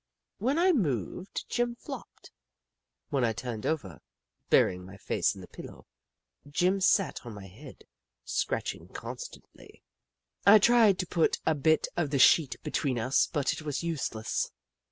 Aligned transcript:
When 0.39 0.57
I 0.57 0.71
moved, 0.71 1.45
Jim 1.47 1.75
flopped. 1.75 2.31
When 3.09 3.23
I 3.23 3.33
turned 3.33 3.67
over, 3.67 4.01
burying 4.49 4.83
my 4.83 4.97
face 4.97 5.35
in 5.35 5.41
the 5.41 5.47
pillow, 5.47 5.85
Jim 6.49 6.81
sat 6.81 7.23
on 7.23 7.35
my 7.35 7.45
head, 7.45 7.83
scratching 8.25 8.87
con 8.87 9.17
stantly. 9.17 9.83
I 10.43 10.57
tried 10.57 10.97
to 10.97 11.05
put 11.05 11.37
a 11.45 11.53
bit 11.53 11.87
of 11.95 12.09
the 12.09 12.17
sheet 12.17 12.55
be 12.63 12.71
tween 12.71 12.97
us, 12.97 13.27
but 13.31 13.53
it 13.53 13.61
was 13.61 13.83
useless. 13.83 14.51